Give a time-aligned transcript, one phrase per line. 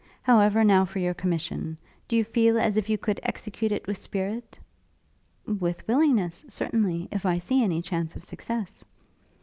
[0.23, 1.77] However, now for your commission.
[2.07, 4.57] Do you feel as if you could execute it with spirit?'
[5.45, 8.83] 'With willingness, certainly, if I see any chance of success.'